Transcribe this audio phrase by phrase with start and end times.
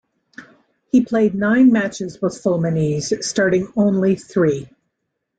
[0.89, 4.67] He played nine matches with Fluminense, starting only three.